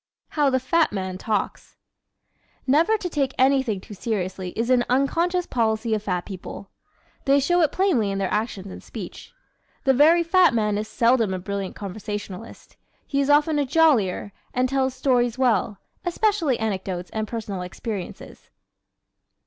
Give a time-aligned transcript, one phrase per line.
[0.29, 1.77] How the Fat Man Talks¶
[2.65, 6.71] Never to take anything too seriously is an unconscious policy of fat people.
[7.25, 9.31] They show it plainly in their actions and speech.
[9.83, 12.77] The very fat man is seldom a brilliant conversationalist.
[13.05, 18.49] He is often a "jollier" and tells stories well, especially anecdotes and personal experiences.